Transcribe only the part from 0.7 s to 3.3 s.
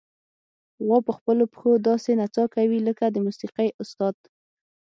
غوا په خپلو پښو داسې نڅا کوي لکه د